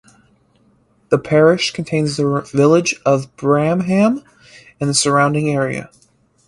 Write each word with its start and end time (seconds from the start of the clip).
The 1.09 1.19
parish 1.19 1.73
contains 1.73 2.17
the 2.17 2.41
village 2.51 2.95
of 3.05 3.35
Bramham 3.37 4.23
and 4.79 4.89
the 4.89 4.95
surrounding 4.95 5.49
area. 5.53 5.91